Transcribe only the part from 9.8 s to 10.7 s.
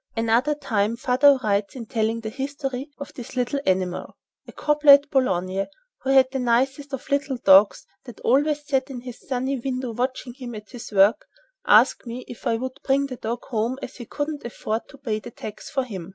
watching him